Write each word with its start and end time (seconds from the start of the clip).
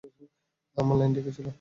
আমার 0.77 0.95
লাইনটি 0.97 1.19
কী 1.25 1.31
ছিল? 1.37 1.47